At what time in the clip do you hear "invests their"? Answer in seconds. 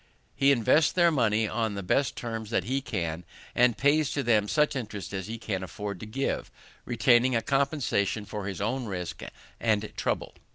0.51-1.11